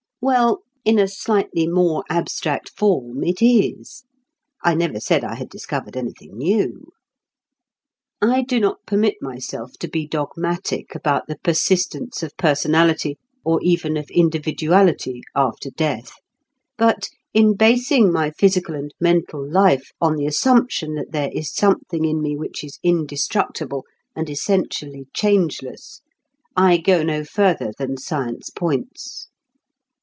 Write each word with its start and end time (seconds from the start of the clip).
Well, 0.23 0.61
in 0.85 0.99
a 0.99 1.07
slightly 1.07 1.65
more 1.67 2.03
abstract 2.07 2.69
form, 2.77 3.23
it 3.23 3.41
is. 3.41 4.03
(I 4.63 4.75
never 4.75 4.99
said 4.99 5.23
I 5.23 5.33
had 5.33 5.49
discovered 5.49 5.97
anything 5.97 6.37
new.) 6.37 6.91
I 8.21 8.43
do 8.43 8.59
not 8.59 8.85
permit 8.85 9.15
myself 9.19 9.71
to 9.79 9.87
be 9.87 10.05
dogmatic 10.05 10.93
about 10.93 11.25
the 11.27 11.39
persistence 11.39 12.21
of 12.21 12.37
personality, 12.37 13.17
or 13.43 13.63
even 13.63 13.97
of 13.97 14.11
individuality 14.11 15.23
after 15.35 15.71
death. 15.71 16.11
But, 16.77 17.09
in 17.33 17.55
basing 17.55 18.11
my 18.11 18.29
physical 18.29 18.75
and 18.75 18.93
mental 19.01 19.43
life 19.43 19.89
on 19.99 20.17
the 20.17 20.27
assumption 20.27 20.93
that 20.93 21.13
there 21.13 21.31
is 21.33 21.51
something 21.51 22.05
in 22.05 22.21
me 22.21 22.37
which 22.37 22.63
is 22.63 22.77
indestructible 22.83 23.85
and 24.15 24.29
essentially 24.29 25.07
changeless, 25.15 26.01
I 26.55 26.77
go 26.77 27.01
no 27.01 27.23
further 27.25 27.73
than 27.75 27.97
science 27.97 28.51
points. 28.51 29.27